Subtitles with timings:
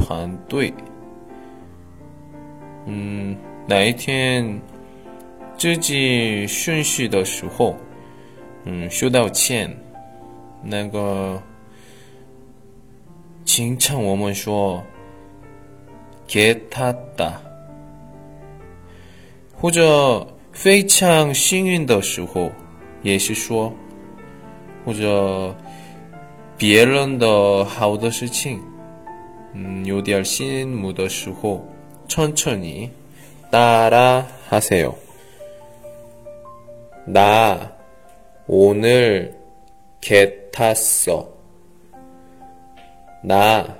[0.00, 0.72] 团队。
[2.86, 3.36] 嗯，
[3.66, 4.60] 哪一天
[5.56, 7.76] 自己顺序的时候，
[8.64, 9.70] 嗯，收到钱，
[10.64, 11.40] 那个。
[13.42, 14.80] 经常我们说
[16.24, 17.32] 给他的，
[19.52, 22.48] 或者非常幸运的时候，
[23.02, 23.72] 也是说，
[24.84, 25.52] 或者
[26.56, 28.60] 别人的好的事情，
[29.54, 31.68] 음, 요디알 신무더시호
[32.08, 32.92] 천천히
[33.50, 34.96] 따라 하세요.
[37.06, 37.76] 나
[38.46, 39.36] 오늘
[40.00, 41.28] 개 탔어.
[43.22, 43.76] 나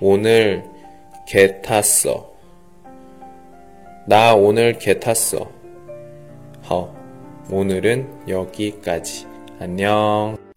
[0.00, 0.64] 오늘
[1.26, 2.32] 개 탔어.
[4.06, 5.50] 나 오늘 개 탔어.
[6.70, 6.92] 허,
[7.50, 9.26] 오늘은 여기까지.
[9.60, 10.47] 안녕.